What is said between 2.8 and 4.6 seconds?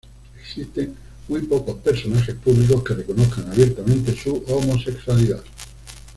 que reconozcan abiertamente su